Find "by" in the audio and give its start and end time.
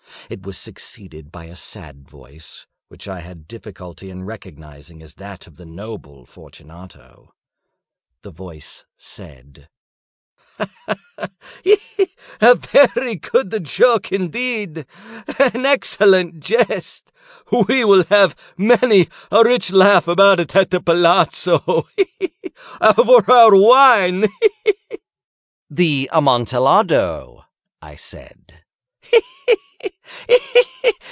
1.29-1.43